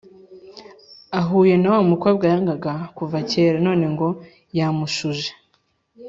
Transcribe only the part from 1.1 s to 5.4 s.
Ahuye nawamukobwa yangaga kuva kera none ngo yamushuje